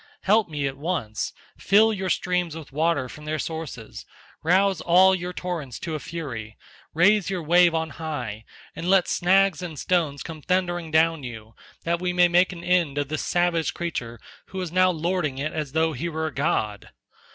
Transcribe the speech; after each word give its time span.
Help 0.21 0.49
me 0.49 0.65
at 0.65 0.77
once; 0.79 1.31
fill 1.59 1.93
your 1.93 2.09
streams 2.09 2.55
with 2.57 2.71
water 2.71 3.07
from 3.07 3.25
their 3.25 3.37
sources, 3.37 4.03
rouse 4.41 4.81
all 4.81 5.13
your 5.13 5.31
torrents 5.31 5.77
to 5.77 5.93
a 5.93 5.99
fury; 5.99 6.57
raise 6.95 7.29
your 7.29 7.43
wave 7.43 7.75
on 7.75 7.91
high, 7.91 8.43
and 8.75 8.89
let 8.89 9.07
snags 9.07 9.61
and 9.61 9.77
stones 9.77 10.23
come 10.23 10.41
thundering 10.41 10.89
down 10.89 11.21
you 11.21 11.53
that 11.83 12.01
we 12.01 12.13
may 12.13 12.27
make 12.27 12.51
an 12.51 12.63
end 12.63 12.97
of 12.97 13.09
this 13.09 13.23
savage 13.23 13.75
creature 13.75 14.19
who 14.47 14.59
is 14.59 14.71
now 14.71 14.89
lording 14.89 15.37
it 15.37 15.53
as 15.53 15.73
though 15.73 15.93
he 15.93 16.09
were 16.09 16.25
a 16.25 16.33
god. 16.33 16.89